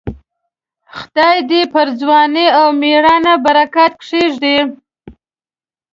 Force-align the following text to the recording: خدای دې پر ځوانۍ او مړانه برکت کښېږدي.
خدای 0.97 1.37
دې 1.49 1.61
پر 1.73 1.87
ځوانۍ 1.99 2.47
او 2.59 2.67
مړانه 2.81 3.33
برکت 3.45 3.91
کښېږدي. 4.01 4.57